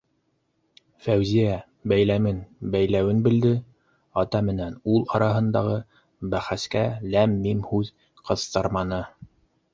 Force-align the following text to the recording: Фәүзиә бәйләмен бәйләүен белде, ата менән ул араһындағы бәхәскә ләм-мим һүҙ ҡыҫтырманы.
Фәүзиә 1.07 1.51
бәйләмен 1.91 2.39
бәйләүен 2.75 3.19
белде, 3.27 3.51
ата 4.23 4.41
менән 4.49 4.79
ул 4.95 5.05
араһындағы 5.19 5.77
бәхәскә 6.33 6.83
ләм-мим 7.15 7.63
һүҙ 7.71 7.95
ҡыҫтырманы. 8.33 9.03